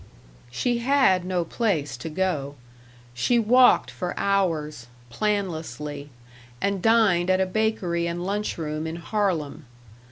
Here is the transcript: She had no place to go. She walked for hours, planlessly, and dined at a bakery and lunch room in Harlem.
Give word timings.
She 0.49 0.79
had 0.79 1.23
no 1.23 1.45
place 1.45 1.95
to 1.97 2.09
go. 2.09 2.55
She 3.13 3.37
walked 3.37 3.91
for 3.91 4.15
hours, 4.19 4.87
planlessly, 5.11 6.09
and 6.59 6.81
dined 6.81 7.29
at 7.29 7.39
a 7.39 7.45
bakery 7.45 8.07
and 8.07 8.25
lunch 8.25 8.57
room 8.57 8.87
in 8.87 8.95
Harlem. 8.95 9.67